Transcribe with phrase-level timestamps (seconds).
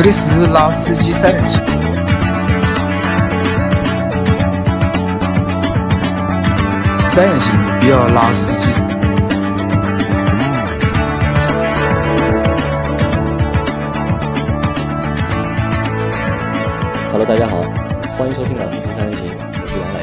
[0.00, 1.60] 这里是拉司机三人行，
[7.10, 8.70] 三人行不要拉司机。
[17.10, 17.56] Hello，大家好，
[18.16, 19.98] 欢迎收听老司机三人行，我是杨磊。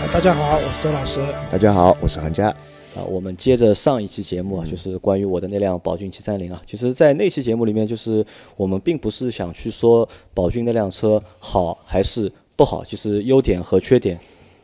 [0.00, 1.18] 哎大家好，我是周老师。
[1.50, 2.54] 大家好，我是韩佳。
[2.98, 6.60] 啊，我们接着上一期节目啊，就是关于我的那辆宝骏七三零啊。
[6.66, 14.18] 其实，在那期节目里面，就是我们并不是想去说宝骏那辆车好还是不好，其实优点和缺点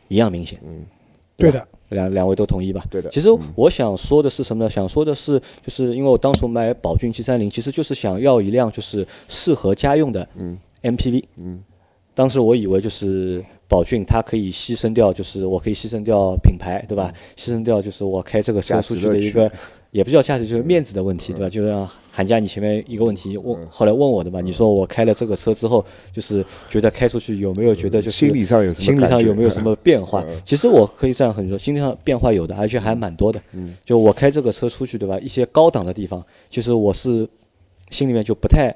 [0.09, 0.59] 一样明显。
[0.65, 0.85] 嗯，
[1.37, 2.83] 对的，两两位都同意吧？
[2.89, 4.69] 对的其实我想说的是什么呢？
[4.69, 10.27] 想说的是，就是因为我当初买宝骏七三零，其实就是想要一辆就是适合家用的
[10.81, 11.23] MPV。
[11.37, 11.63] 嗯，
[12.15, 17.13] 当时我以为就是宝骏它可以牺牲掉，就是我可以牺牲掉品牌，对吧？
[17.35, 19.51] 牺牲掉就是我开这个车出去的一个
[19.91, 21.49] 也不叫价值，就是面子的问题，对吧？
[21.49, 30.25] 就像韩佳你前面一个问题问，后来问我的嘛，你说我开了这个车之后，就是觉得开出去有没有觉得就是心理上有什么心理上有没有什么变化？
[30.45, 33.41] 其实我可以这样很说，心理上变化有的，而且还蛮多的。
[33.53, 35.17] 嗯，就我开这个车出去，对吧？
[35.19, 37.27] 一些高档的地方，其实我是
[37.89, 38.75] 心里面就不太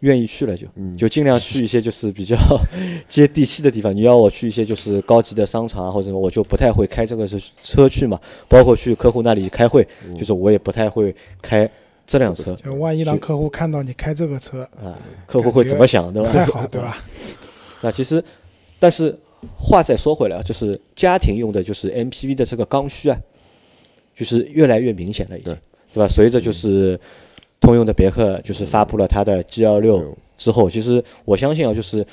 [0.00, 2.36] 愿意去了就，就尽量去一些就是比较
[3.08, 3.94] 接地气的地方。
[3.94, 8.18] 你要我去一些就是高级的商场啊或者什么，我就不太会开这个车车去嘛。
[8.48, 9.86] 包括去客户那里开会，
[10.18, 11.70] 就是我也不太会开
[12.06, 14.98] 这辆车就万一让客户看到你开这个车，啊。
[15.26, 16.30] 客户会怎么想，对吧？
[16.30, 16.96] 不太好，对吧？
[17.82, 18.22] 那其实，
[18.78, 19.16] 但是
[19.58, 23.18] 话再说回来啊，就是家庭用的就是 MPV 的这个刚需啊，
[24.16, 25.56] 就是越来越明显了，已经，
[25.92, 26.08] 对吧？
[26.08, 26.98] 随着就是
[27.60, 32.06] 通用的别克就是发布了它的 G 2 6之后，其实我相信啊，就是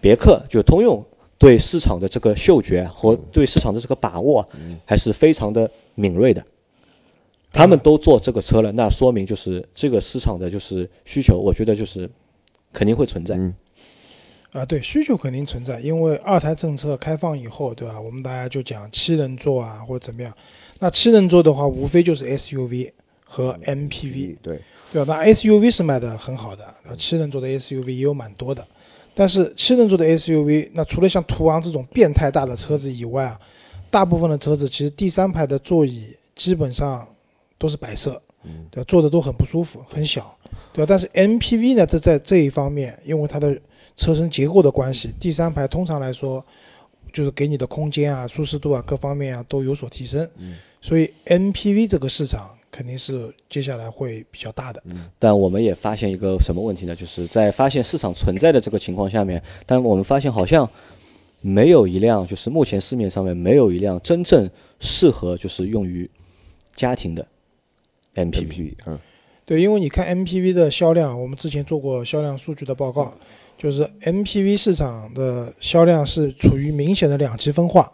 [0.00, 1.04] 别克就通用
[1.38, 4.48] 对市场的这个嗅觉啊和对市场的这个把握啊，
[4.86, 6.44] 还是非常的敏锐的。
[7.52, 12.08] 他们都做这个车了，那说明就是这个市场的就是需求，我觉得就是
[12.72, 13.36] 肯定会存在。
[14.52, 18.00] 啊，对，需求肯定存在，因为二胎政策开放以后，对吧？
[18.00, 20.32] 我们大家就讲七人座啊，或者怎么样。
[20.78, 22.92] 那七人座的话，无非就是 SUV
[23.32, 24.60] 和 MPV，对，
[24.92, 25.22] 对吧？
[25.24, 28.66] 那 SUV 是卖的很好的，那七人座的 SUV 也有蛮多的。
[29.14, 33.40] 但是七人座的 SUV，那除了像途昂这种变态大的车子以外啊，
[33.88, 37.06] 大部分的车子其实第三排的座椅基本上
[37.56, 38.20] 都是白色，
[38.72, 38.84] 对吧？
[38.88, 40.36] 坐的都很不舒服，很小，
[40.72, 40.86] 对吧？
[40.88, 43.56] 但是 MPV 呢，这在这一方面，因为它的
[43.96, 46.44] 车身结构的关系，第三排通常来说，
[47.12, 50.28] 就是给你的空间啊、舒适度啊各方面啊都有所提升，
[50.80, 54.82] 所以 MPV 这个市场肯定是接下来会比较大的。
[55.18, 56.94] 但我们也发现一个什么问题呢？
[56.94, 60.68] 就是在发现市场存在的这个情况下面，但我们发现好像
[61.40, 64.48] 没有一辆，就是目前市面上面没有一辆真正
[64.78, 66.08] 适合就是用于
[66.76, 67.26] 家庭的
[68.14, 68.46] MPV。
[68.46, 68.98] MPV，嗯，
[69.46, 73.14] 对，因为你看 MPV 的销量，我们之前做过销量数据的报告，
[73.56, 77.92] 就是 MPV 市场的销量是处于明显的两极分化，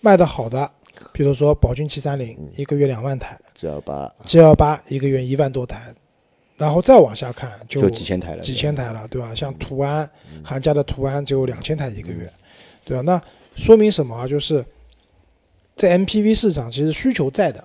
[0.00, 0.70] 卖得好的，
[1.14, 5.94] 比如说宝骏七三零，一个月两万台，G 幺八；G 幺八一个月一万多台，
[6.56, 9.32] 然后再往下看就就几千台了几千台了，对吧？
[9.32, 10.10] 像途安，
[10.42, 12.28] 韩家的途安只有两千台一个月，
[12.84, 13.02] 对吧？
[13.02, 13.22] 那
[13.54, 14.26] 说明什么啊？
[14.26, 14.64] 就是
[15.76, 17.62] 在 MPV 市场其实需求在的，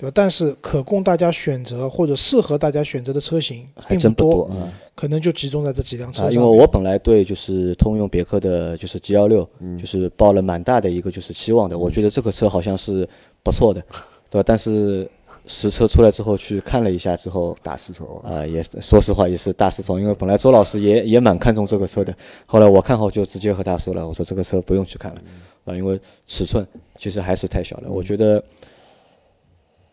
[0.00, 0.12] 对吧？
[0.14, 4.50] 但是可供大家选择或者适合大家选择的车型并还真不多，
[4.94, 6.30] 可能就集中在这几辆车啊！
[6.30, 9.46] 因为我本来对就是通用别克的，就是 G 幺六，
[9.78, 11.78] 就是抱了蛮大的一个就是期望的。
[11.78, 13.06] 我觉得这个车好像是
[13.42, 13.82] 不错的，
[14.30, 14.44] 对吧？
[14.46, 15.06] 但是
[15.46, 22.14] 实车出来之后去看了一下之后，大失手，啊、也说实话也是大失宠，因为本来周老师也也蛮看重这个车的，
[22.46, 25.20] 后来我看好就直接和他说了，我说这个车不用去看了，
[25.66, 26.66] 啊，因为尺寸
[26.98, 27.90] 其实还是太小了。
[27.90, 28.42] 我觉得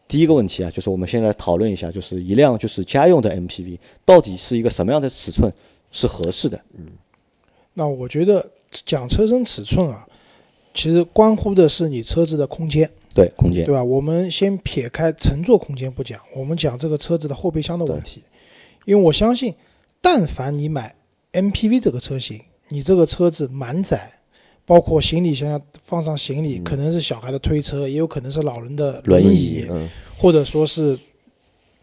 [0.08, 5.52] 第一个问题啊，就是我们现在讨论一下，就是一辆就是家用的 MPV 到底是一个什么样的尺寸
[5.92, 6.60] 是合适的？
[6.78, 6.88] 嗯
[7.74, 10.08] 那我觉得讲车身尺寸啊，
[10.74, 13.84] 其实关乎的是你车子的空间，对，空间对吧？
[13.84, 18.24] 我们先撇开乘坐空间不讲，我们讲这个车子的后备箱的问题。
[18.86, 19.54] 因为我相信，
[20.02, 20.96] 但凡你买
[21.34, 24.17] MPV 这个车型，你这个车子满载，
[24.68, 29.66] 包括行李箱放上行李，可能是小孩的推车，也有可能是老人的轮椅，
[30.18, 31.00] 或者说是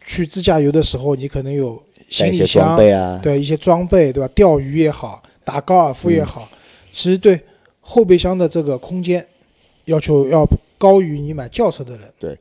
[0.05, 4.31] 去自驾游的时候，你可能有行李箱装备啊，对一些装备，对吧？
[4.35, 6.47] 钓鱼也好，打高尔夫也好，
[6.91, 7.41] 其实对
[7.81, 9.25] 后备箱的这个空间
[9.85, 10.47] 要求要
[10.77, 12.37] 高于你买轿车的人，对，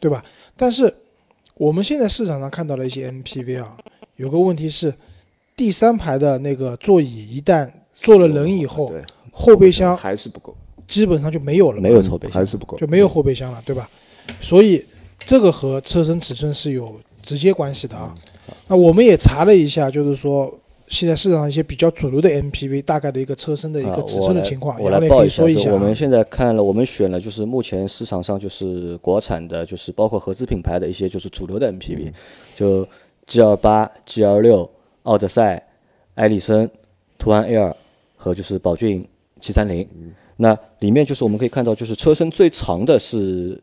[0.00, 0.24] 对吧？
[0.56, 0.92] 但是
[1.54, 3.76] 我们现在市场上看到了一些 MPV 啊，
[4.16, 4.92] 有个问题是，
[5.54, 10.54] 第三排的那个座椅一旦坐了人以后，对，后备箱还是不够，
[10.88, 12.34] 基本上就没有了，没有后备箱。
[12.34, 13.88] 还是不够，就没有后备箱了，对吧？
[14.40, 14.84] 所以
[15.18, 18.14] 这个和车身尺寸是有直接关系的啊。
[18.68, 20.52] 那我们也查了一下，就是说
[20.88, 32.12] 现在市场上一些比较主流的 MPV 大概的一个车身的一啊个尺寸的情况，我来杨磊可以说一下我们现在看了，我们选了就是目前市场上就是国产的，就是包括合资品牌的一些就是主流的 MPV，、
[32.56, 32.86] 就
[33.26, 34.68] G L 八、G L 六、
[35.04, 35.68] 奥德赛、
[36.16, 36.68] 艾力绅、
[37.18, 37.76] 途安 L
[38.16, 39.06] 和就是宝骏
[39.40, 39.88] 七三零。
[40.36, 43.62] 那里面就是我们可以看到，就是车身最长的是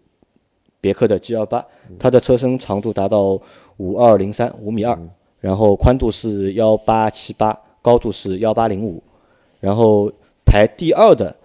[0.80, 1.66] 别克的 G L 八，
[1.98, 3.42] 它的车身长度达到
[3.78, 5.00] 五二零三五米二，
[5.40, 9.02] 然后宽度是幺八七八，高度是幺八零五，
[9.60, 10.12] 然后
[10.46, 11.36] 排第二的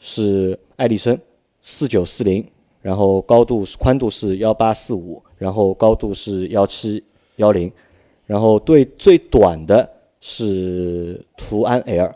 [0.00, 1.16] 是艾力绅
[1.60, 2.44] 四九四零，
[2.80, 7.04] 然后高度是宽度是幺八四五，然后高度是幺七
[7.36, 7.70] 幺零，
[8.26, 9.88] 然后对最短的
[10.20, 12.12] 是途安 L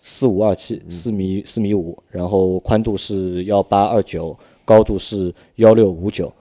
[0.00, 6.32] 四五二七四米四米五，然后宽度是幺八二九，高度是幺六五九。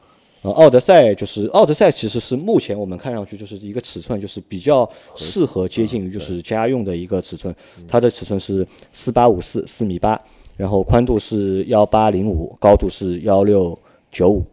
[0.42, 7.54] 呃，奥德赛就是奥德赛，其实是目前我们看上去就是一个尺寸，就是比较适合接近于就是家用的一个尺寸。
[7.90, 10.18] 它的尺寸是四八五四四米八，
[10.56, 13.78] 然后宽度是幺八零五，高度是幺六
[14.10, 14.46] 九五。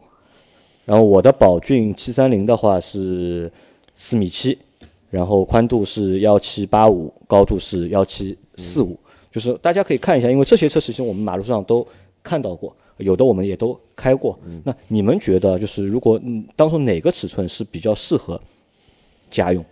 [0.83, 3.49] 然后我的宝骏七三零的话是
[3.95, 4.57] 四米七，
[5.09, 8.97] 然后宽度是幺七八五，高度是幺七四五。
[9.29, 11.85] 就是大家可以看一下，因为这些车其实我们马路上都
[12.23, 14.39] 看到过，有的我们也都开过。
[14.63, 18.41] 那你们觉得，就是如果嗯，当中哪个尺寸是比较适合
[19.29, 19.63] 家用？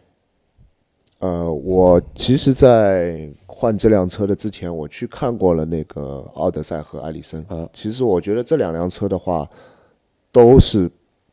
[1.19, 7.43] 呃，我其实，在换这辆车的之前，我去看过了那个奥德赛和艾力绅。
[7.49, 9.49] 嗯其实我觉得这两辆车的话，
[10.31, 10.91] 都是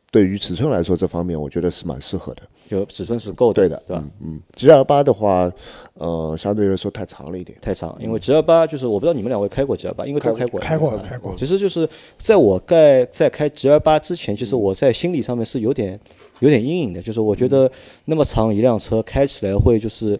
[0.09, 2.41] 对于尺寸来说这方面，我觉得是蛮适合的。
[2.69, 4.03] 就尺寸是够的，对的，对吧？
[4.21, 5.51] 嗯嗯，G L 八的话，
[5.95, 7.57] 呃，相对来说太长了一点。
[7.61, 10.59] 太长，因为 G L 八就是我不知道你们两位开过 G L 八，因为都开过。
[10.59, 11.87] 开过开过，其实就是
[12.17, 15.99] 在我盖在开 G L 八之前，其实我在心理上面是有点
[16.39, 17.71] 有点阴影的，就是我觉得
[18.05, 20.19] 那么长一辆车开起来会就是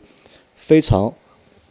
[0.56, 1.14] 非常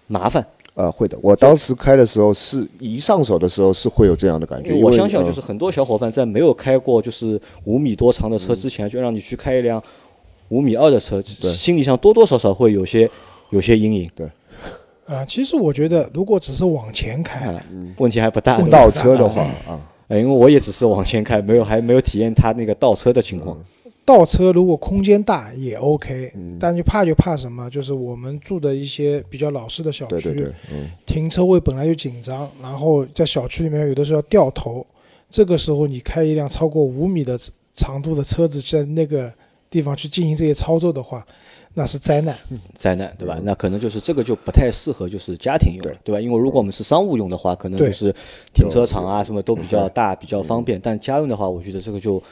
[0.06, 0.46] 麻烦。
[0.74, 1.18] 呃，会的。
[1.20, 9.84] 我当时开的时候是一上手的时候是会有这样的感觉，因为我相信，呃就是很多小伙伴在没有开过就是五米多长的车之前，就让你去开一辆
[10.52, 13.10] 五米二的车，心理上多多少少会有些
[13.48, 14.10] 有些阴影。
[14.14, 14.28] 对。
[15.06, 17.64] 啊，其实我觉得如果只是往前开，啊，
[17.96, 18.60] 问题还不大。
[18.68, 23.58] 倒车的话啊，呃因为我也只是往前开，没有还没有体验它那个倒车的情况。
[24.04, 26.56] 倒车如果空间大也 OK，、嗯。
[26.60, 34.86] 但就怕就怕什么，就是我们住的一些比较老式的小区，对对对，嗯，停车位本来就紧张，然后在小区里面有的时候要掉头，
[35.30, 37.38] 这个时候你开一辆超过五米的
[37.74, 39.32] 长度的车子在那个
[39.72, 41.26] 地方去进行这些操作的话，
[41.74, 42.36] 那是灾难。
[42.74, 43.40] 灾难，对吧？
[43.42, 46.20] 那可能就是这个就不太适合就是家庭用了，对吧？
[46.20, 48.14] 因为如果我们是商务用的话，可能就是
[48.52, 50.78] 停车场啊什么都比较大，比较方便。
[50.78, 52.22] 但家用的话，我觉得这个就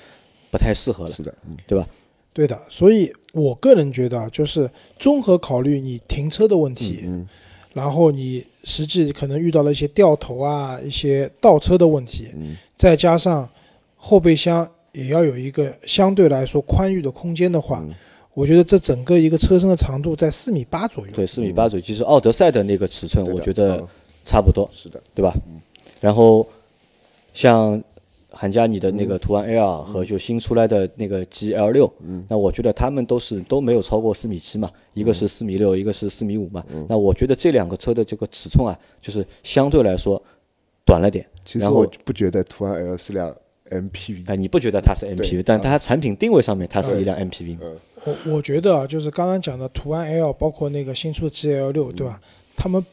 [0.53, 1.89] 不太适合了，是的，嗯对吧？
[2.35, 7.27] 对的，所以我个人觉得啊，就是综合考虑你停车的问题，嗯
[7.73, 13.49] 然后你实际可能遇到了一些掉头啊、一些倒车的问题，嗯再加上
[13.97, 17.95] 后备箱也要有一个相对来说宽裕的空间的话，嗯
[18.33, 21.13] 我觉得这整个一个车身的长度在四米八左右。
[21.13, 23.89] 对，四米八左右，其实奥德赛的那个尺寸，我觉得嗯
[24.25, 25.35] 差不多，是的，对吧？
[26.01, 26.47] 然后
[27.35, 27.83] 像
[28.31, 31.93] 韩佳你的那个途安 L 和就新出来的那个 GL 六，
[32.29, 36.65] 那我觉得他们都是都没有超过四米七嘛，一个是四米六，一个是四米五嘛。
[36.89, 40.23] 那我觉得这两个车的这个尺寸啊，就是相对来说
[40.87, 41.27] 短了点。
[41.45, 43.35] 其实我不觉得途安 L 是辆
[43.71, 47.61] MPV，哎，你不觉得它是 MPV，但它产品定位上面它是一辆 MPV 嘛？
[48.05, 52.21] 我我觉得啊，就是刚刚讲的途安 L，包括那个新出的 GL 六，对吧？
[52.57, 52.85] 他们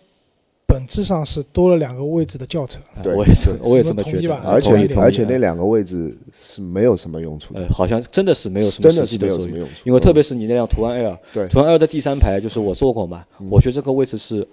[0.65, 2.79] 本质上是多了两个位置的轿车。
[3.01, 4.35] 对哎我也是，我也这么觉得。
[4.35, 7.61] 而且而且那两个位置是没有什么用处的。
[7.61, 9.39] 呃，，好像真的是没有什么实际作用。
[9.59, 11.45] 用处，因为特别是你那辆途安 L，对。
[11.45, 14.45] 嗯途安 L 的第三排就是我坐过嘛，我觉得这个位置是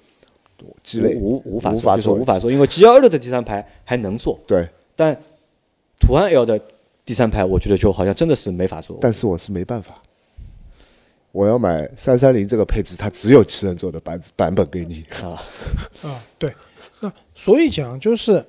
[0.95, 5.19] 无无无法坐，无法坐就是无法坐，因为 G L 六的第三排还能坐，对，但
[6.05, 6.61] 途安 L 的
[7.07, 8.99] 第三排我觉得就好像真的是没法坐。
[9.01, 10.03] 但是我是没办法，
[11.33, 15.43] 我要买三三零这个配置，它只有七人座的版版本给你，啊，
[16.03, 16.53] 啊，对，
[17.01, 18.45] 那所以讲就是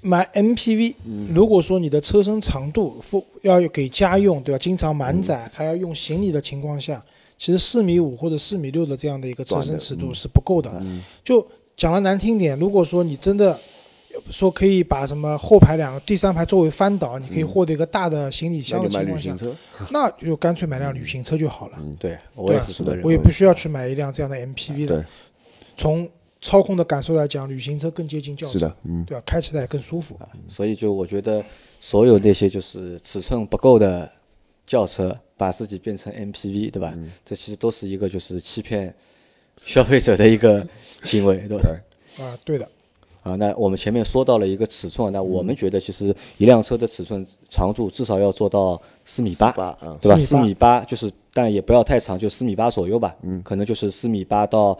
[0.00, 0.94] 买 MPV，、
[1.34, 4.58] 如果说你的车身长度付要给家用，对吧？
[4.58, 7.02] 经常满载，还要用行李的情况下，
[7.38, 10.70] 其实四米五或者四米六的这样的一个车身尺度是不够的。
[11.24, 13.58] 就讲的难听点，如果说你真的
[14.30, 19.56] 说可以把什么后排两个、第三排作为翻倒，你可以获得一个大的行李箱的情况下，旅行车。
[19.90, 21.78] 那就干脆买辆旅行车就好了。
[21.98, 23.04] 对我也是这么认为。
[23.04, 24.96] 我也不需要去买一辆这样的 MPV 的。
[24.96, 25.04] 对，
[25.76, 26.08] 从
[26.40, 29.22] 操控的感受来讲，旅行车更接近轿车，是的，嗯，对吧？
[29.24, 30.18] 开起来也更舒服。
[30.48, 31.42] 所以就我觉得
[31.80, 34.10] 所有那些就是尺寸不够的
[34.66, 36.94] 轿车，把自己变成 MPV，对吧？
[37.24, 38.94] 这其实都是一个就是欺骗
[39.64, 40.66] 消费者的一个
[41.02, 41.70] 行为，对吧？
[42.18, 42.68] 啊，对的，
[43.24, 53.16] 啊，那我们前面说到了一个尺寸，那我们觉得其实一辆车的尺寸长度至少要做到四米八，八啊，对吧？4四米米八就是，但也不要太长，就四米八左右吧。
[53.22, 54.78] 嗯，可能就是四米八到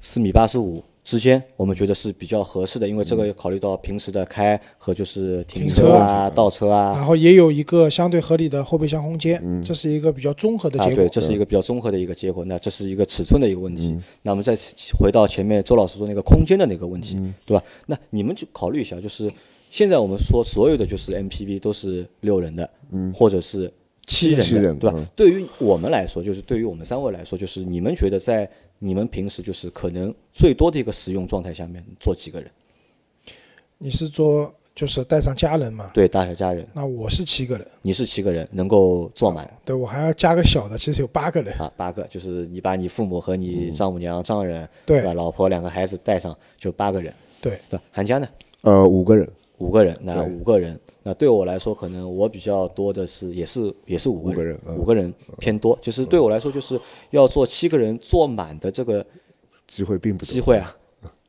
[0.00, 7.06] 四米八十五之间，我们觉得是比较合适的，因为这个考虑到平时的开和就是停停车啊、倒车啊然。
[7.06, 11.04] 后也有一个相对合理的后备箱空间，这是一个比较综合的啊，结果。
[11.04, 12.44] 对，这是一个比较综合的一个结果。
[12.46, 13.96] 那这是一个尺寸的一个问题。
[14.22, 14.58] 那我们再
[14.98, 17.62] 回到前面周老师说那个空间的那个问题，对吧？
[17.86, 19.30] 那你们就考虑一下，就是
[19.70, 23.72] 现在我们说所有的就是 MPV 都是六人的，嗯，或者是
[24.08, 24.96] 七人的，七人对吧？
[24.98, 32.50] 嗯对于我们来说，就是对于我们三位来说，就是你们觉得在你们平时就是可能最多的一个使用状态下面坐几个人？
[33.78, 35.90] 你是说就是带上家人嘛？
[35.94, 41.54] 对，带上家人，那我是七个人，你是七个人，能够坐满对我还要加个小的，其实有八个人。
[41.58, 45.14] 啊，八个，就是你把你父母和你丈母娘、丈人，对吧？
[45.14, 47.58] 老婆两个孩子带上，就八个人，对？
[47.90, 48.28] 韩家呢，
[48.62, 49.26] 呃，五个人，
[49.58, 54.76] 五个人，那五个人，那对我来说，可能我比较多的是，也是也是五个五个人嗯。
[54.76, 56.78] 五个人偏多，就是对我来说，就是
[57.10, 59.04] 要做七个人坐满的这个
[59.66, 60.76] 机会并不机会啊。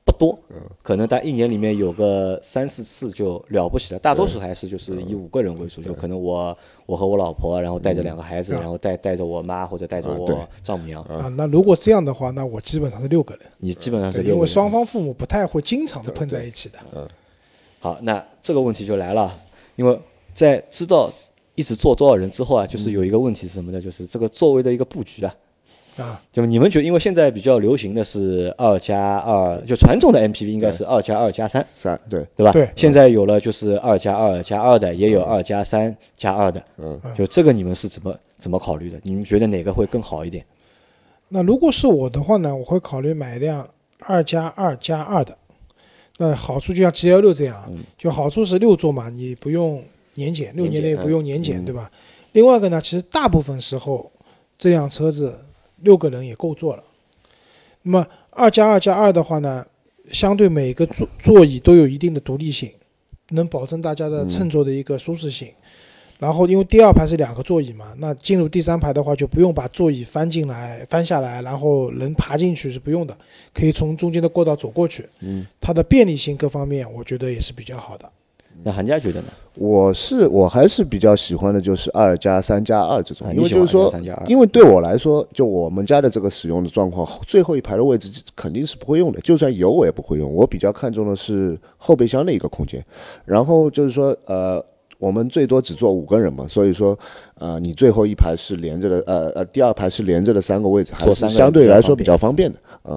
[0.04, 0.40] 不多，
[0.82, 14.36] 可能在一年里面有个三四次就了不起了，大多数还是就是以五个人为主，就可能我我和我老婆，然后带着两个孩子，然后带带着我妈或者带着我丈母娘，啊，那如果这样的话，那我基本上是六个人，你基本上是，六个人。
[14.36, 16.80] 因为双方父母不太会经常的碰在一起的。
[17.88, 19.34] 好，那这个问题就来了，
[19.78, 19.98] 因为
[20.34, 21.10] 在知道
[21.56, 23.82] 一直坐多少人之后啊，就是有一个问题是什么呢？
[23.82, 25.34] 就是这个座位的一个布局啊。
[25.96, 32.52] 啊，就你们觉得，因为现在比较流行的是二加二，就传统的 MPV 应该是二加二加三，三对，对吧？
[32.52, 36.62] 对现在有了就是二加二加二的，也有二加三加二的。
[36.78, 39.00] 嗯，就这个你们是怎么怎么考虑的？
[39.04, 40.46] 你们觉得哪个会更好一点？
[41.30, 45.38] 那如果是我的话呢，我会考虑买一辆二加二加二的。
[46.18, 49.84] 那好处就像 G L 六这样，就好处是六座嘛，你不用
[50.16, 51.92] 年检，六年内不用年检，对吧？
[52.32, 54.12] 另外一个呢，其实大部分时候
[54.58, 55.40] 这辆车子
[55.82, 56.84] 六个人也够坐了。
[57.84, 59.66] 那么二加二加二的话呢，
[60.12, 62.72] 相对每个座座椅都有一定的独立性，
[63.30, 65.50] 能保证大家的乘坐的一个舒适性。
[66.20, 73.16] 然后因为第二排是两个座椅嘛，那进入第三排的话就不用把座椅翻进来、翻下来，然后人爬进去是不用的，
[73.54, 75.08] 可以从中间的过道走过去。
[75.22, 78.10] 嗯，它的便利性各方面我觉得也是比较好的。
[78.64, 79.28] 那韩家觉得呢？
[79.54, 90.34] 我是我还是比较喜欢的就是二加三加二这种啊，因为就是说2加2，因为对我来说，就我们家的这个使用的状况，最后一排的位置肯定是不会用的，就算有我也不会用。
[90.34, 92.84] 我比较看重的是后备箱的一个空间，
[93.26, 94.66] 然后就是说呃。
[94.98, 96.98] 我们最多只坐五个人嘛，所以说，
[97.36, 102.94] 呃，你最后一排是连着的，呃呃，第二排是连着的三个位置，还是相对来说比比较较方便的啊。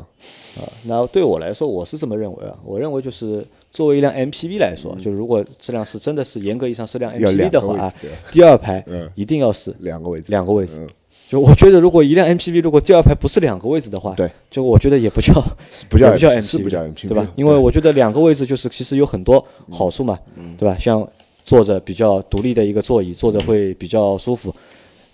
[0.58, 2.56] 啊，那对我来说，我是这么认为啊。
[2.64, 7.94] 我认为就是作为一辆 MPV 来说，就如果质量是真的是严格意义上是辆 MPV 的话啊
[8.32, 10.88] 第二排嗯一定要是两个位置，两个位置嗯。
[11.28, 15.32] 就我觉得，如果一辆 MPV 如果第二排不是两个位置的话，对，就我觉得也不叫
[15.70, 17.28] 是不叫不叫 MPV MPV，是不叫 MPV 对吧？
[17.36, 20.18] 因为我觉得两个位置就是其实有很多好处嘛，
[20.58, 20.76] 对吧？
[20.80, 21.08] 像
[21.44, 24.54] 坐着比较独立的一个座椅，坐着会比较舒服。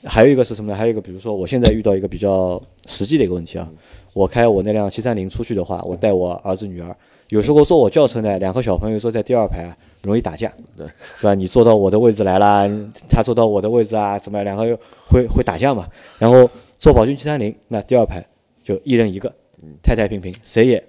[0.05, 0.79] 还有一个是什么呢？
[0.79, 3.69] 还有一个，比如说我现在遇到一个比较实际的一个问题啊，
[4.13, 6.95] 我开我那辆七三零出去的话，我带我儿子女儿，
[7.31, 11.35] 有时候坐我轿车呢，两个小朋友坐在第二排啊，容易打架，对对吧？
[11.35, 12.71] 你坐到我的位置来啦，
[13.09, 14.79] 他坐到我的位置啊，怎么样两个
[15.09, 15.89] 会会打架嘛？
[16.19, 18.25] 然后坐宝骏七三零，那第二排
[18.63, 19.35] 就一人一个，
[19.83, 20.85] 太太平平，谁也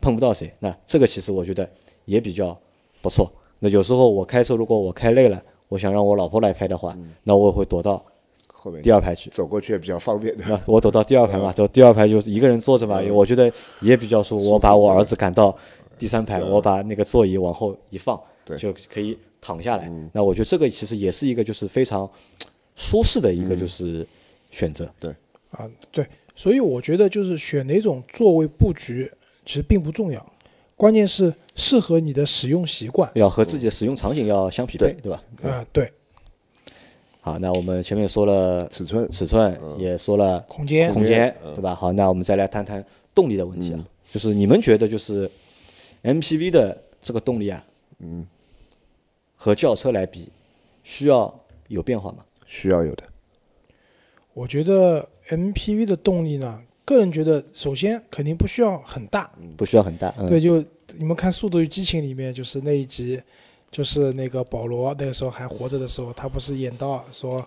[0.00, 0.52] 碰不到谁。
[0.60, 1.68] 那这个其实我觉得
[2.04, 2.56] 也比较
[3.02, 3.32] 不错。
[3.58, 8.04] 那有时候我开车，如果我开累了，我想让我老婆来开的话，那我也会躲到
[8.52, 9.30] 后面第二排去。
[9.30, 10.44] 走过去也比较方便的。
[10.48, 14.50] 那我躲到第二排嘛，走第二排就一个人坐着嘛，我觉得也比较舒服。
[14.50, 15.56] 我把我儿子赶到
[15.98, 19.90] 第三排，我把那个座椅往后一放，对就可以躺下来。
[20.12, 22.08] 那我觉得这个其实也是一个就是非常
[22.76, 24.06] 舒适的一个就是
[24.50, 24.88] 选择。
[25.00, 25.10] 对
[25.50, 29.10] 啊，对，所以我觉得就是选哪种座位布局
[29.44, 30.24] 其实并不重要，
[30.76, 33.10] 关键是适合你的使用习惯。
[33.14, 35.22] 要和自己的使用场景要相匹配，对吧？
[35.42, 35.92] 啊，对，
[37.20, 41.74] 好，那我们前面说了尺寸尺寸，也说了空间空间，嗯对吧？
[41.74, 45.28] 好，那我们再来谈谈动力的问题啊，就是你们觉得就是
[46.04, 47.64] MPV 的这个动力啊，
[47.98, 48.24] 嗯，
[49.34, 50.30] 和轿车来比，
[50.84, 52.18] 需要有变化吗？
[52.46, 53.02] 需要有的。
[54.32, 60.64] 我觉得 MPV 的动力呢，个人觉得首先肯定不需要很大，不需要很大，嗯，对，就
[60.96, 63.20] 你们看《速度与激情》里面就是那一集，
[63.70, 67.46] 就是那个保罗那个时候还活着的时候，他不是演到说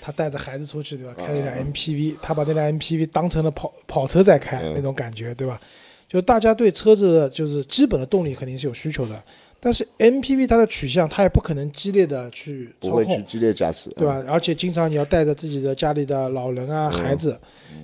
[0.00, 4.72] 他带着孩子出去对吧，开了一辆 MPV，他把那辆 MPV 当成了跑跑车在开嗯。
[4.74, 5.60] 那种感觉对吧？
[6.08, 9.22] 就大家对车子的就是基本的动力肯定是有需求的，
[9.64, 14.20] 但是 MPV 它的取向它也不可能激烈的去操控，不会去激烈驾驶，对吧？
[14.26, 16.98] 而且经常你要带着自己的家里的老人啊、嗯。
[16.98, 17.38] 孩子，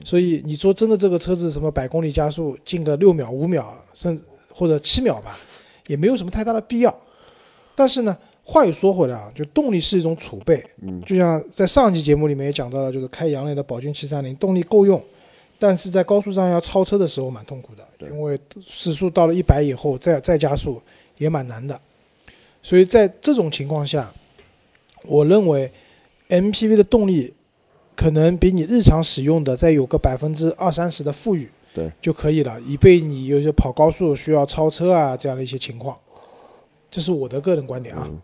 [0.04, 5.38] 所以你说真的这个车子什么百公里加速进个六秒、五秒，甚至或者七秒吧，
[5.86, 6.92] 也没有什么太大的必要。
[7.76, 15.00] 但是呢，话又说回来啊，就动力是一种储备，嗯，就像在上期节目里面也讲到了，就是开杨磊的宝骏七三零，动力够用，
[15.60, 18.08] 但是在高速上要超车的时候蛮痛苦的，对。
[18.08, 20.82] 因为时速到了一百以后再再加速
[21.18, 21.80] 也蛮难的，
[22.62, 24.12] 所以在这种情况下，
[25.04, 25.70] 我认为
[26.28, 27.34] MPV 的动力
[27.94, 35.98] 可能比你日常使用的再有个百分之二三十的富裕，对就可以了，以备你有些跑高速需要超车啊这样的一些情况。
[36.90, 38.04] 这是我的个人观点啊。
[38.06, 38.20] 嗯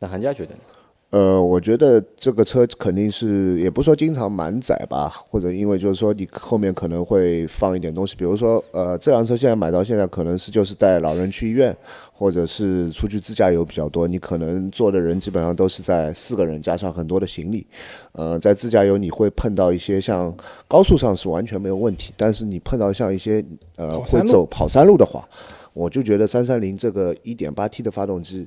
[0.00, 0.60] 那韩佳觉得呢？
[1.10, 11.74] 呃，我觉得这个车肯定是，也不是说经常满载吧，或者因为就是说你后面可能会放一点东西，比如说呃，这辆车现在买到现在可能是就是带老人去医院，
[12.12, 17.66] 或者是出去自驾游比较多，你可能坐的人基本上都是在四个人加上很多的行李，
[18.12, 20.36] 呃，在自驾游你会碰到一些像
[20.68, 23.42] 高速上是完全没有问题，但是你碰到像一些
[23.76, 25.26] 呃会走跑山路的话，
[25.72, 28.46] 我就觉得三三零这个一点八 T 的发动机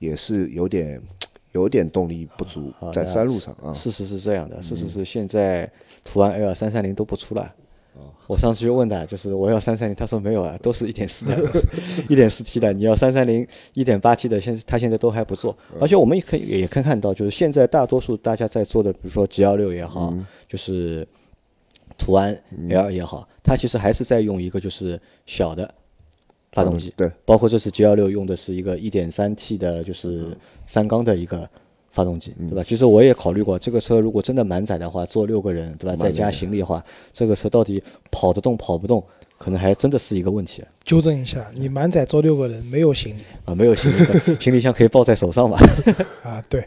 [0.00, 1.00] 也是有点。
[1.52, 5.70] 有点动力不足啊，在山路上啊，事实是这样的，事实是现在
[6.04, 7.54] 途安 L 三三零都不出了。
[8.26, 11.36] 我上次就问他，就是我要三三零，他说没有啊，都是一点四的，
[12.08, 12.72] 一点四 T 的。
[12.72, 15.54] 你要三三零一点八 T 的，现他现在都还不做。
[15.78, 20.16] 而且我们也可以也可以看到，就是现在大多数大家在做的，比如说 G 幺六也好，
[20.48, 21.06] 就是
[21.98, 22.34] 途安
[22.70, 25.74] L 也好，它其实还是在用一个就是小的
[26.52, 31.48] 发动机，对，包括这次 G 幺六用的是一个一点三 T 的，就是三缸的一个
[31.90, 32.62] 发动机，对吧？
[32.62, 35.96] 其实我也考虑过，这个车如果真的满载的话，坐六个人，对吧？
[35.96, 39.02] 再加行李的话，这个车到底跑得动跑不动，
[39.38, 43.54] 可能还真的是一个问题纠正一下，你满载坐六个人没有行李啊！
[43.54, 45.58] 没有行李的， 行李箱可以抱在手上嘛？
[46.22, 46.42] 啊？
[46.48, 46.66] 对，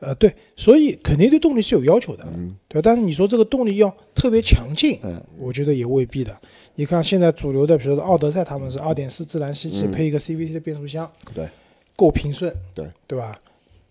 [0.00, 2.26] 呃对，所以肯定对动力是有要求的，
[2.68, 2.82] 对。
[2.82, 6.38] 但是你说这个动力要特别强劲，嗯我觉得也未必的。
[6.74, 11.48] 你看现在主流的，比如说奥德赛，他们是二点四自然吸气、配一个 CVT 的变速箱，对，
[11.96, 13.38] 够平顺，对对吧？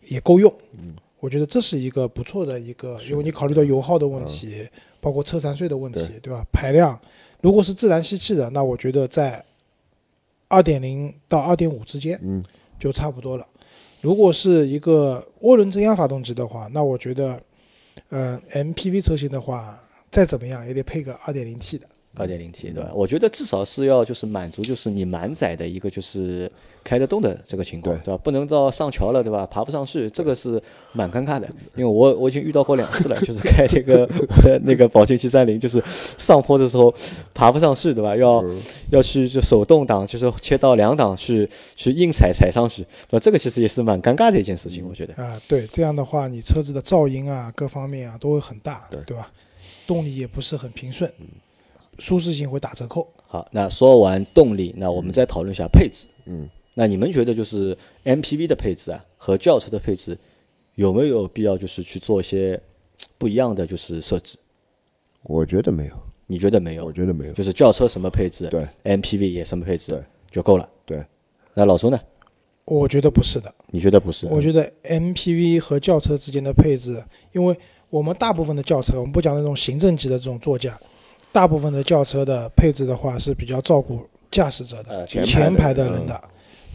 [0.07, 0.53] 也够用，
[1.19, 4.67] 我觉得这是一个不错的一个，因为你考虑到油耗的问题，
[5.01, 6.45] 包括车船税的问题，对吧？
[6.53, 6.99] 排量，
[7.41, 9.43] 如果是自然吸气的，那我觉得在
[10.47, 12.43] 二点零到二点五之间，嗯，
[12.79, 13.47] 就差不多了。
[14.01, 17.41] 如果是一个涡轮增压发动机的话，那我觉得，
[18.09, 19.79] 呃，MPV 车型的话，
[20.11, 21.87] 再怎么样也得配个 2.0T 的。
[22.15, 22.91] 二点零 T 对吧？
[22.93, 26.51] 我觉得至少是要就是满足就是你满载的一个就是
[26.83, 28.17] 开得动的这个情况，对吧？
[28.23, 29.45] 不能到上桥了，对吧？
[29.45, 30.61] 爬不上去，这个是
[30.93, 31.47] 蛮尴尬的。
[31.75, 35.83] 因为我我已经遇到过两次了， 就是开这个我的那个宝骏七三零，就是
[36.17, 36.93] 上坡的时候
[37.33, 38.15] 爬不上去，对吧？
[38.15, 38.43] 要
[38.91, 43.19] 要去就手动挡，就是切到两档去去硬踩踩上去，对吧？
[43.19, 45.13] 这个其实也是蛮尴尬的一件事情，我觉得。
[45.15, 49.31] 啊，对，这样的话你车子的噪音啊，各方面啊都会很大，对对吧？
[49.87, 51.11] 动力也不是很平顺，
[51.99, 53.11] 舒适性会打折扣。
[53.27, 56.07] 好，那说完动力，那我们再讨论一下配置。
[56.25, 60.17] 嗯，那你们觉得就是 MPV 的配置啊和轿车的配置
[60.75, 62.61] 有没有必要就是去做一些
[63.17, 64.37] 不一样的就是设置？
[65.23, 65.95] 我觉得没有，
[66.27, 66.91] 你觉得没有我？
[66.91, 70.69] 觉得没有，就是轿车什么配置，对，MPV 也什么配置，对，就够了。
[70.85, 71.03] 对，
[71.53, 71.99] 那老周呢？
[72.65, 74.25] 我觉得不是的，你觉得不是？
[74.27, 77.55] 我觉得 MPV 和轿车之间的配置，因为
[77.91, 80.79] 我们大部分的轿车，我们不讲那种行政级的这种座驾，
[81.35, 86.23] 大部分的轿车的配置的话是比较照顾驾驶者的，前排的人嗯的，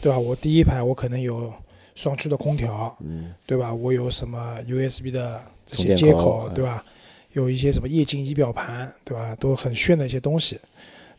[0.03, 0.19] 对吧？
[0.19, 1.51] 我第一排我可能有
[1.95, 3.73] 双区的空调，嗯，对吧？
[3.73, 6.85] 我有什么 USB 的这些接口嗯对吧？
[7.33, 9.35] 有一些什么液晶仪表盘，对吧？
[9.41, 10.61] 都很炫的一些东西。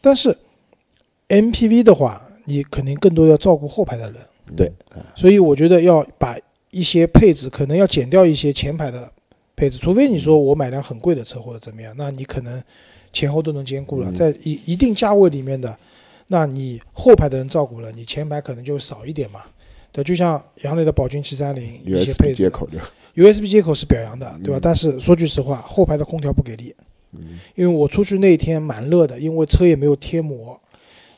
[0.02, 0.38] 但是
[1.30, 4.22] MPV 的话，你肯定更多要照顾后排的人，
[4.56, 4.72] 对，
[5.16, 6.38] 所以我觉得要把
[6.70, 9.12] 一些配置可能要减掉一些前排的
[9.56, 12.62] 配置，除非你说我买辆很贵的车或者怎么样，那你可能
[13.14, 14.12] 前后都能兼顾了。
[14.12, 15.78] 嗯在一一定价位里面的，
[16.28, 19.42] 那你后排的人照顾了，你前排可能就少一点嘛。
[19.92, 22.80] 对，就像杨磊的宝骏七三零一些配置接口的
[23.16, 24.60] ，，USB 接口是表扬的，对吧？
[24.62, 26.74] 但是说句实话，后排的空调不给力，
[27.56, 30.58] 因为我出去那天蛮热的，因为车也没有贴膜，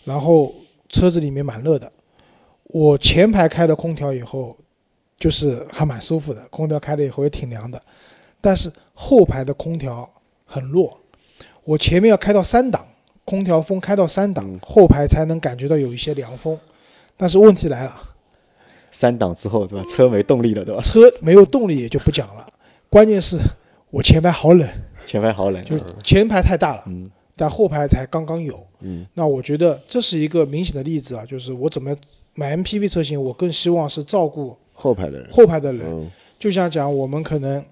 [0.06, 0.56] 然后
[0.90, 1.92] 车子里面蛮热的。
[2.64, 4.58] 我前排开的空调以后，
[5.20, 7.80] 就是还蛮舒服的，空调开了以后也挺凉的，
[8.42, 10.10] 但是后排的空调
[10.46, 11.00] 很弱，
[11.66, 12.86] 我前面要开到三档，
[13.26, 16.60] 空调风开到三档，后排才能感觉到有一些凉风。
[17.16, 17.96] 但是问题来了，
[18.92, 19.86] 三档之后，对吧？
[19.90, 20.82] 车没动力了，对吧？
[20.82, 22.46] 车没有动力也就不讲了，
[22.90, 23.38] 关键是
[23.90, 24.68] 我前排好冷，
[25.06, 28.64] 前排好冷，就前排太大了，嗯但后排才刚刚有。
[28.82, 31.96] 嗯，那我觉得这是一个明显的例子啊，就是我怎么
[32.36, 35.88] 买 MPV 车型，我更希望是照顾后排的人，后排的人。
[35.90, 37.64] 嗯就像讲，我们可能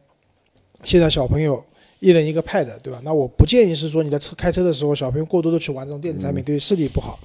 [0.82, 1.62] 现在小朋友
[2.02, 3.00] 一人一个 Pad，对吧？
[3.04, 7.20] 那我不建议是说你在车开车的时候，小朋友过多的去玩这种电子产品，对视力不好。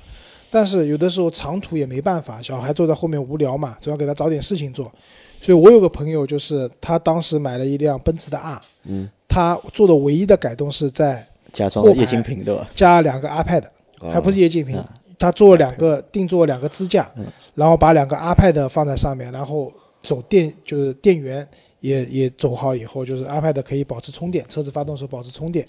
[0.50, 4.92] 但是有的时候长途也没办法，小孩坐在后面无聊嘛，总要给他找点事情做。
[5.40, 12.68] 所以我有个朋友，就是他当时买了一辆奔驰的 R，嗯，他做的唯一的改动是在加装了液晶屏，对吧？
[12.74, 13.64] 加两个 iPad，
[14.12, 14.86] 还不是液晶屏啊，
[15.18, 21.46] 他做了两个定做两个支架嗯，然后把两个 iPad 放在上面，然后走电就是电源
[21.80, 25.66] 也也走好以后，就是 iPad 可以保持充电，车子发动的时候保持充电，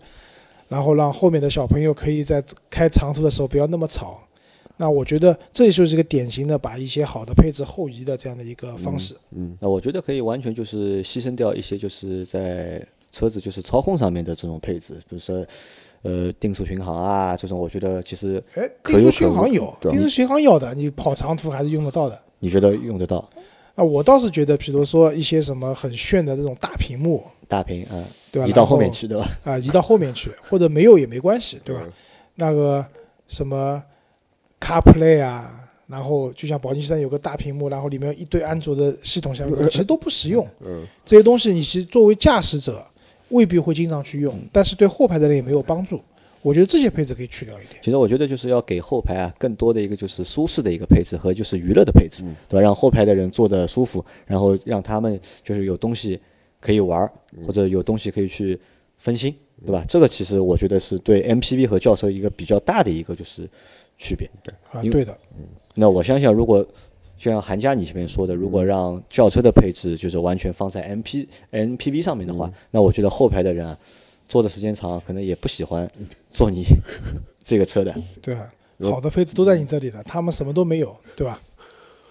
[0.67, 4.20] 然后让后面的小朋友可以在开长途的时候不要那么吵。
[4.80, 9.15] 那我觉得这就是一个典型的把一些好的配置后移的这样的一个方式。
[9.32, 15.43] 嗯那我觉得可以完全就是牺牲掉一些就是在车子就是操控上面的这种配置，比如说
[16.04, 22.22] 呃定速巡航啊这种，我觉得其实哎，定速巡航有，定速巡航有的，你跑长途还是用得到的。
[22.38, 23.28] 你觉得用得到
[23.78, 28.48] 啊，我倒是觉得，比如说一些什么很炫的这种大屏幕，大屏啊，对吧？
[28.48, 29.30] 移到后面去，对吧？
[29.46, 31.82] 啊，移到后面去，或者没有也没关系，对吧？
[31.86, 31.94] 嗯
[32.40, 32.86] 那个
[33.28, 33.82] 什么
[34.60, 35.54] CarPlay 啊，
[35.88, 40.48] 然后就像宝骏三有个大屏幕，然后里面有一堆安卓的系统相 关，其实都不实用。
[40.66, 42.86] 嗯这些东西你其实作为驾驶者
[43.30, 46.02] 未必会经常去用，但是对后排的人也没有帮助。
[46.41, 47.80] 我觉得这些配置可以去掉一点。
[47.82, 52.62] 其实我觉得就是要给后排啊更多的一个就是舒适的一个配置和就是娱乐的配置，对吧？
[52.62, 56.19] 让后排的人坐的舒服，然后让他们就是有东西
[56.60, 57.12] 可以玩儿，
[57.45, 58.60] 或者有东西可以去
[58.97, 59.84] 分心，对吧？
[59.88, 63.50] 这个其实我觉得是对 MPV 和轿车一个比较大的一个就是
[63.97, 64.30] 区别。
[64.43, 65.17] 对啊，对的，
[65.76, 66.65] 那我相信，如果
[67.17, 73.80] 就像韩佳你前面说的，如果让轿车的配置就是完全放在 MP MPV 上面的话，那我觉得后排的人啊，
[74.28, 75.90] 坐的时间长，可能也不喜欢
[76.30, 76.66] 坐你
[77.44, 77.96] 这个车的。
[78.22, 81.42] 对啊，好的配置都在你这里了，他们什么都没有，对吧？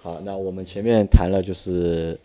[0.02, 2.18] 好，那我们前面谈了就是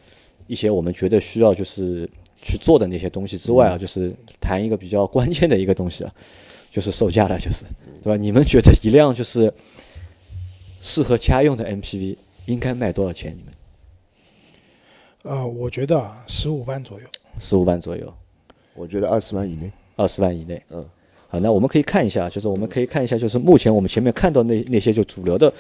[0.48, 2.10] 一些我们觉得需要就是
[2.42, 6.14] 去做的那些东西之外啊，就是谈一个比较 关键的一个东西啊，
[6.72, 7.66] 就是售价了，就是
[8.02, 8.18] 对吧？
[8.18, 9.54] 你们觉得一辆就是
[10.80, 13.36] 适合家用的 MPV 应该卖多少钱？
[13.38, 13.54] 你们
[15.24, 17.06] 呃，我觉得啊，十五万左右。
[17.40, 18.12] 十五万左右，
[18.74, 20.62] 我觉得二十万以内，二十万以内。
[20.72, 20.84] 嗯，
[21.28, 25.54] 好，那我们可以看一下，就是我们可以看一下，就是目前我们前面看到那那些就主流的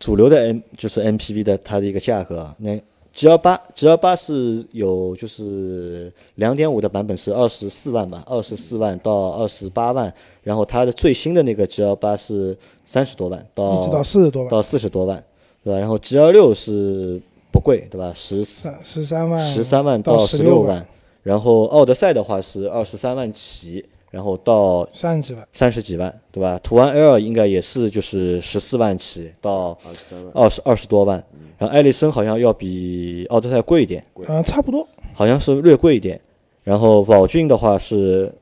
[0.00, 2.76] 主流的 M 就是 MPV 的它的一个价格啊，那
[3.12, 10.12] G 幺八 G 幺八是有就是两点五的版本是二十四万吧，二十四万到二十八万，
[10.42, 15.24] 然后它的最新的那个 G 幺八是三十多万到一直到四十多万，到四十多万，
[15.64, 15.78] 对吧？
[15.78, 17.18] 然后 G 幺六是
[17.50, 18.12] 不贵，对吧？
[18.14, 20.86] 十四三十三万，十三万到十六万，
[21.26, 25.48] 然后奥德赛的话是二十三万起，然后到三十几万。
[25.52, 26.56] 三十几万，对吧？
[26.62, 31.24] 途安 L 应该也是就是十四万起到二十三万，二十二十多万，
[31.58, 36.20] 然后艾力绅好像要比奥德赛贵一点，嗯、差不多，好像是略贵一点，
[36.62, 38.32] 然后宝骏的话是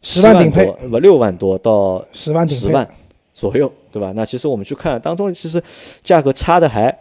[0.00, 2.66] 十万顶配多，不六万多到十万顶配。
[2.68, 2.88] 十万
[3.34, 4.12] 左右，对吧？
[4.16, 5.62] 那其实我们去看当中，其实
[6.02, 6.98] 价格差的还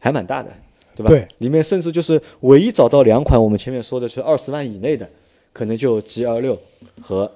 [0.00, 0.50] 还蛮大的，
[0.94, 1.08] 对吧？
[1.10, 5.08] 对，里面甚至就是唯一找到两款，我们前面说的是二十万以内的，
[5.52, 6.60] 可能就 G 二六
[7.00, 7.30] 和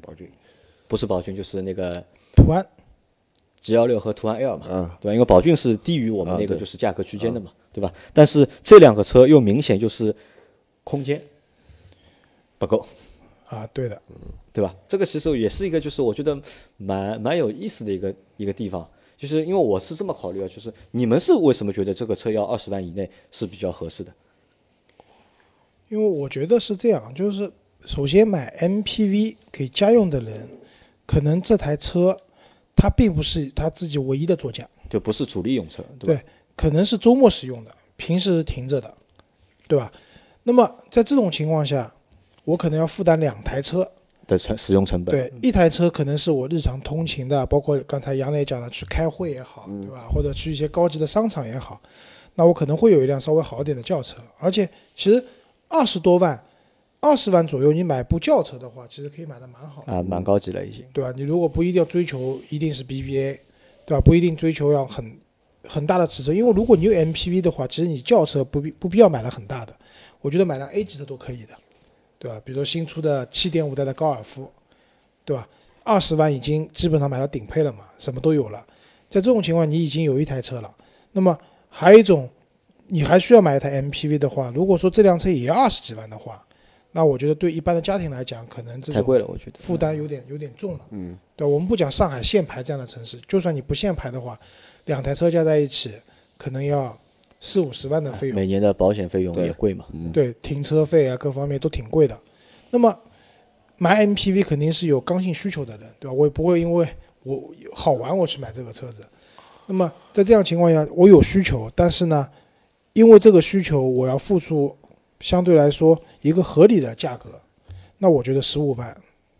[0.00, 0.30] 宝骏，
[0.88, 2.66] 不是宝骏就是那个途安。
[3.60, 4.90] G 二六和途安 L 嘛，嗯。
[5.00, 5.12] 对吧？
[5.14, 7.92] 因为宝骏是低于我们那个就是价格区间的嘛，对吧？
[8.12, 10.14] 但是这两个车又明显就是
[10.84, 11.20] 空间
[12.58, 12.86] 不够，
[13.46, 14.00] 啊，对的，
[14.52, 14.74] 对吧？
[14.86, 16.40] 这个其实也是一个，就是我觉得
[16.76, 24.12] 蛮蛮有意思的一个一个地方，就是因为我是这么考虑啊，就是你们是为什么觉得这个车要二十万以内是比较合适的？
[25.88, 27.50] 因为我觉得是这样，就是
[27.84, 30.48] 首先买 MPV 给家用的人，
[31.06, 32.16] 可能这台车
[32.74, 36.20] 它并不是他自己唯一的座驾，就不是主力用车，对吧？
[36.20, 36.22] 对，
[36.56, 38.92] 可能是周末使用的，平时停着的，
[39.68, 39.92] 对吧？
[40.42, 41.94] 那么在这种情况下，
[42.44, 43.90] 我可能要负担两台车，
[44.26, 50.08] 的成使用成本，对，一台车可能是我日常通勤的，包括刚才杨磊讲的去开会也好，对吧？
[50.10, 51.80] 或者去一些高级的商场也好，
[52.34, 55.24] 那我可能会有一辆稍微好一点的轿车，而且其实
[55.68, 56.42] 二十多万、
[57.00, 60.84] 二十万左右，你买部轿车的话，其实可以买的蛮好的，啊，蛮高级了已经。
[60.92, 61.12] 对吧？
[61.16, 63.38] 你如果不一定要追求一定是 BBA，
[63.84, 64.00] 对吧？
[64.00, 65.16] 不一定追求要很
[65.62, 69.72] 很大的尺寸，因为如果你有 MPV 的话，其实你轿车不必不必要买的很大的，
[70.20, 71.50] 我觉得买辆 A 级的都可以的，
[72.18, 72.40] 对吧？
[72.44, 74.50] 比如说新出的七点五代的高尔夫，
[75.24, 75.48] 对吧？
[75.84, 78.66] 二十万已经基本上买到顶配了嘛，什么都有了。
[79.08, 80.74] 在这种情况，你已经有一台车了。
[81.12, 82.28] 那么还有一种
[82.88, 86.44] 你还需要买一台 MPV 的话，如果说这辆车也要二十几万的话，
[86.92, 90.80] 那我觉得对一般的家庭来讲，可能这个太贵了，我觉得负担有点有点重了。
[90.90, 94.38] 嗯，对，我们不讲上海限牌这样的城市，就算你不限牌的话，
[94.86, 95.92] 两台车加在一起，
[96.38, 96.98] 可能要
[97.46, 98.34] 四五十万的费用。
[98.34, 99.84] 每年的保险费用也贵嘛。
[99.92, 102.18] 嗯，对，停车费啊，各方面都挺贵的。
[102.70, 102.98] 那么
[103.78, 106.12] 买 MPV 肯定是有刚性需求的人，对吧？
[106.12, 106.88] 我也不会因为
[107.22, 109.04] 我好玩我去买这个车子。
[109.66, 112.28] 那么在这样情况下，我有需求，但是呢，
[112.92, 114.76] 因为这个需求，我要付出
[115.20, 117.30] 相对来说一个合理的价格，
[117.98, 118.96] 那我觉得十五万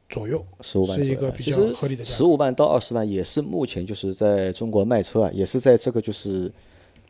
[0.08, 2.16] 左右十五万是一个比较合理的价格。
[2.16, 6.52] 十五万到二十万也是目前就是在中国卖车啊，也是在这个就是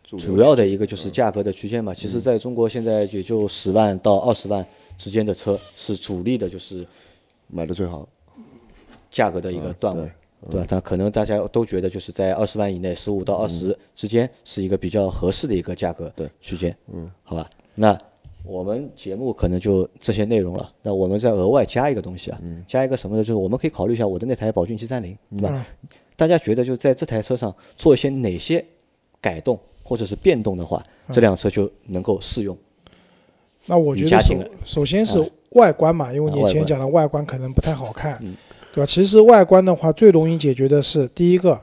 [0.07, 1.93] 主要的一个就是价格的区间嘛。
[1.93, 4.65] 其实在中国现在也就十万到二十万
[4.97, 6.87] 之间的车是主力的，就是
[7.49, 8.09] 买的最好。
[9.11, 10.03] 价格的一个段位，
[10.43, 10.67] 对对吧？
[10.69, 17.49] 它可能大家都觉得就是在二十万以内，十五到二十之间是一个比较合适的一个价格对区间，嗯，好吧？
[17.75, 17.99] 那
[18.45, 22.39] 我们节目可能就这些内容了，那我们再额外加一个东西啊，
[22.69, 23.23] 加一个什么呢？
[23.25, 25.51] 就是我们可以考虑一下我的那台宝骏七三零，对吧？
[25.83, 28.65] 嗯大家觉得就在这台车上做一些哪些
[29.27, 32.57] 改动或者是变动的话，这辆车就能够适用。
[33.67, 34.35] 那我觉得首
[34.65, 38.21] 首先是外观嘛，因为你以前讲的外观可能不太好看，
[38.73, 38.87] 对吧？
[38.87, 41.61] 其实外观的话，最容易解决的是第一个，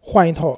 [0.00, 0.54] 换一套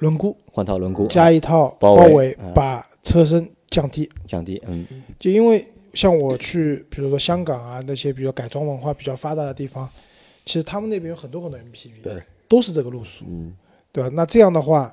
[0.00, 4.10] 轮毂，换套轮毂，加一套包包围把车身降低。
[4.26, 4.84] 降低，嗯，
[5.20, 9.88] 就因为像我去，比如说香港啊那些比如改装文化比较发达的地方，
[10.44, 13.54] 其实他们那边有很多很多 MPV，对，都是这个路数，嗯，
[13.92, 14.10] 对吧？
[14.14, 14.92] 那这样的话，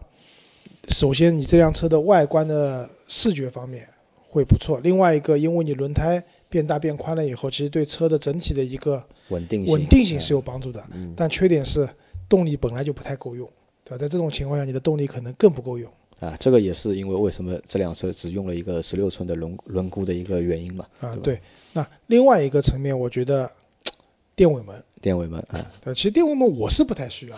[0.89, 3.87] 首先你这辆车的外观的视觉方面
[4.21, 10.83] 会不错，另外一个，因为你轮胎变大变宽了以后，其实对车的整体的一个稳定性，稳定性是有帮助的。
[10.93, 11.87] 嗯但缺点是
[12.27, 13.47] 动力本来就不太够用，
[13.83, 13.97] 对吧？
[13.97, 15.91] 在这种情况下，你的动力可能更不够用。
[16.19, 20.85] 啊，这个也是因为为什么这辆车只用了一个十六寸的轮轮毂的一个原因嘛？
[20.99, 21.39] 啊对。
[21.73, 23.49] 那另外一个层面，我觉得
[24.35, 27.37] 电尾门，电尾门啊，对，其实电尾门我是不太需要，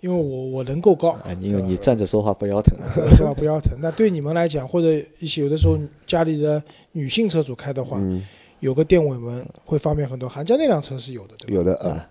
[0.00, 2.76] 因为我我人够高，啊，因为你站着说话不腰疼，
[3.16, 3.76] 说话不腰疼。
[3.80, 8.22] 那对你们来讲，或者一些有的时候家里的女性车主开的话，嗯，
[8.60, 10.28] 有个电尾门会方便很多。
[10.28, 11.54] 韩家那辆车是有的，对吧？
[11.54, 12.08] 有的啊，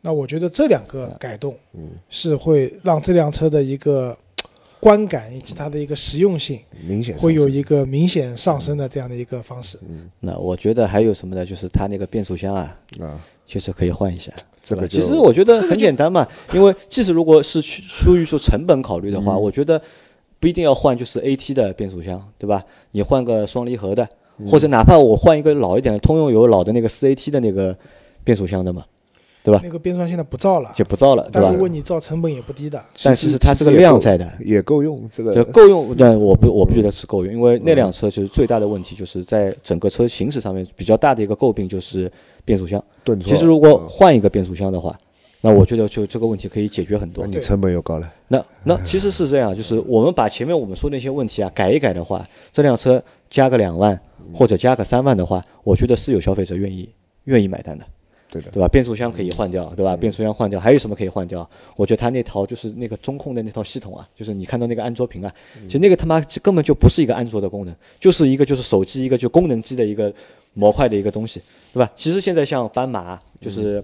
[0.00, 4.16] 那我觉得这两个改动嗯，是会让这辆车的一个
[4.78, 9.78] 观感以及它的一个实用性明显会有一个明显上升的这样的一个方式。
[10.20, 11.44] 那我觉得还有什么呢？
[11.44, 14.30] 就是它那个变速箱啊，啊，确实可以换一下。
[14.62, 19.82] 这个其实我觉得很简单嘛，因为即使如果是出出于说成本考虑的话，我觉得
[20.38, 22.62] 不一定要换就是 AT 的变速箱，对吧？
[22.92, 24.08] 你换个双离合的，
[24.46, 27.76] 或者哪怕我换一个老一点的，通用有老的那个四 AT 的那个
[28.22, 28.84] 变速箱的嘛，
[29.42, 29.60] 对吧？
[29.64, 31.58] 那个变速箱现在不造了，就不造了，对吧但如？
[31.58, 32.82] 果你造成本也不低的。
[33.02, 42.10] 但其实它这个量在的，也够用，这个就个够用，但我不我不觉得是够用，因为那辆车就是最大的问题，就是在整个车行驶上面比较大的一个诟病就是
[42.44, 42.82] 变速箱。
[43.02, 43.30] 顿挫。
[43.30, 44.98] 其实如果嗯换一个变速箱的话，
[45.40, 47.36] 那我觉得就这个问题可以解决很多那。
[47.36, 53.98] 你成本又高了，那那其实是这样，就是我们把前面我们说那些问题啊改一改的话，这辆车加个两万
[54.34, 56.90] 或者加个三万的话，我觉得是有消费者愿意
[57.24, 57.84] 愿意买单的。
[58.30, 58.68] 对的，对吧？
[58.68, 59.96] 变速箱可以换掉，对吧？
[59.96, 61.48] 变速箱换掉，还有什么可以换掉？
[61.76, 70.12] 我觉得它那套就是那个中控的那套系统啊，就是你看到那个安卓屏啊，其实那个他妈根本就不是一个安卓的功能，就是一个就是手机一个就功能机的一个
[70.54, 71.90] 模块的一个东西，对吧？
[71.96, 73.82] 其实现在像斑马，就是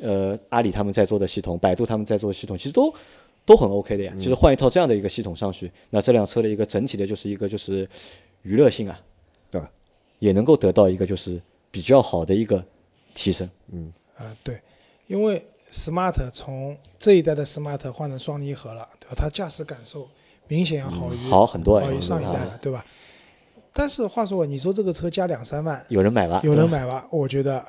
[0.00, 2.92] 呃阿里他们在做的系统，百度他们在做的系统，其实都
[3.44, 4.14] 都很 OK 的呀。
[4.18, 7.88] 其实换一套这样的一个系统上去，那这辆车的一个整体的就是一个就是
[8.42, 8.98] 娱乐性啊，
[9.50, 9.70] 对吧？
[10.20, 12.64] 也能够得到一个就是比较好的一个
[13.14, 13.48] 提升。
[13.72, 14.60] 嗯啊，对，
[15.06, 19.14] 因为 Smart 从这一代的 Smart 换成双离合了，对吧？
[19.16, 20.08] 它驾驶感受
[20.46, 22.84] 明显要好于、嗯好很多好于上一代了，对吧？
[23.72, 26.40] 但是话说，你说这个车加两三万，有人买吧？
[26.44, 27.04] 有人买吧？
[27.10, 27.64] 我觉得，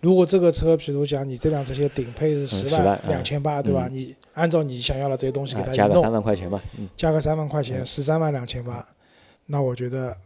[0.00, 3.88] 如果这个车，比如讲你这辆车现在顶配是十万嗯两千八，对吧？
[3.90, 8.86] 你按照你想要的这些东西给啊它一弄，加个三万块钱吧，嗯，加个三万块钱，十三万两千八，
[9.46, 10.16] 那我觉得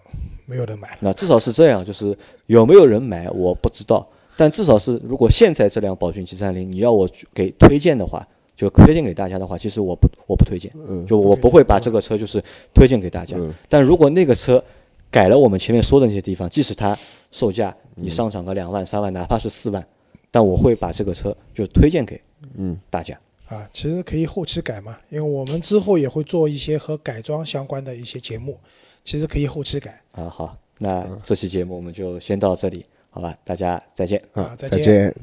[0.44, 0.98] 没有人买。
[1.00, 4.06] 那至少是这样，就是有没有人买我不知道，
[4.38, 8.24] 但至少是如果现在这辆宝骏七三零你要我给推荐的话，
[8.54, 12.40] 就推荐给大家的话，其实我不我不推荐，嗯就我不会把这个车就是
[12.72, 13.36] 推荐给大家。
[13.36, 13.52] 嗯。
[13.68, 14.62] 但如果那个车
[15.10, 16.96] 改了我们前面说的那些地方，即使它
[17.32, 19.84] 售价你上涨个两万三万，哪怕是四万，
[20.30, 22.20] 但我会把这个车就推荐给
[22.54, 22.78] 嗯。
[22.90, 23.18] 大家。
[23.48, 28.56] 啊，其实可以后期改嘛，因为我们之后也会做一些和改装相关的一些节目，
[29.04, 30.00] 其实可以后期改。
[30.12, 32.84] 啊，好，那这期节目我们就先到这里，
[33.18, 34.22] 好吧，大家再见。
[34.32, 34.54] 啊。
[34.56, 34.80] 再见。
[34.80, 35.14] 见。